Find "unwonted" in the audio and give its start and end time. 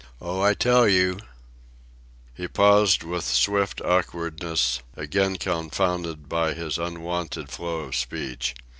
6.79-7.51